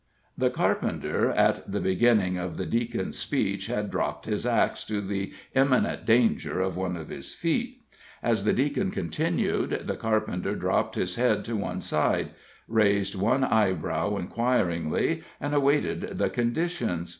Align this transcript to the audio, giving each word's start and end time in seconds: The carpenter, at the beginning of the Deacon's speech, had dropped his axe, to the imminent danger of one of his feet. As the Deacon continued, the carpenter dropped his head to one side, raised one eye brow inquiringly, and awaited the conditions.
The 0.35 0.49
carpenter, 0.49 1.29
at 1.29 1.71
the 1.71 1.79
beginning 1.79 2.35
of 2.35 2.57
the 2.57 2.65
Deacon's 2.65 3.19
speech, 3.19 3.67
had 3.67 3.91
dropped 3.91 4.25
his 4.25 4.47
axe, 4.47 4.83
to 4.85 4.99
the 4.99 5.31
imminent 5.53 6.07
danger 6.07 6.59
of 6.59 6.75
one 6.75 6.97
of 6.97 7.09
his 7.09 7.35
feet. 7.35 7.83
As 8.23 8.43
the 8.43 8.51
Deacon 8.51 8.89
continued, 8.89 9.83
the 9.85 9.95
carpenter 9.95 10.55
dropped 10.55 10.95
his 10.95 11.17
head 11.17 11.45
to 11.45 11.55
one 11.55 11.81
side, 11.81 12.31
raised 12.67 13.13
one 13.13 13.43
eye 13.43 13.73
brow 13.73 14.17
inquiringly, 14.17 15.21
and 15.39 15.53
awaited 15.53 16.17
the 16.17 16.31
conditions. 16.31 17.09